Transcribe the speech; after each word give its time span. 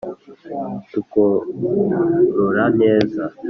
tukorora 0.91 2.65
neza 2.81 3.23